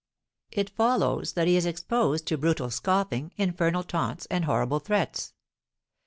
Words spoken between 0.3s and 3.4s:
It follows that he is exposed to brutal scoffing,